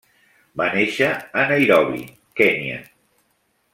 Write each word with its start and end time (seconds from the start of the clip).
Va 0.61 0.69
néixer 0.77 1.09
a 1.41 1.43
Nairobi, 1.51 2.01
Kenya. 2.43 2.81